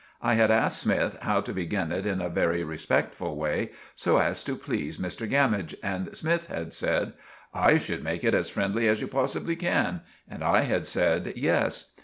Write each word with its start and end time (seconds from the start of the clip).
I 0.23 0.33
had 0.33 0.49
asked 0.49 0.79
Smythe 0.81 1.13
how 1.21 1.41
to 1.41 1.53
begin 1.53 1.91
it 1.91 2.07
in 2.07 2.21
a 2.21 2.27
very 2.29 2.63
respectful 2.63 3.35
way, 3.37 3.69
so 3.93 4.17
as 4.17 4.43
to 4.45 4.55
please 4.55 4.97
Mr 4.97 5.29
Gammidge, 5.29 5.75
and 5.83 6.09
Smythe 6.17 6.47
had 6.47 6.73
said, 6.73 7.13
"I 7.53 7.77
should 7.77 8.03
make 8.03 8.23
it 8.23 8.33
as 8.33 8.49
friendly 8.49 8.87
as 8.87 8.99
you 8.99 9.07
possibly 9.07 9.55
can;" 9.55 10.01
and 10.27 10.43
I 10.43 10.61
had 10.61 10.87
said, 10.87 11.33
"yes." 11.35 11.93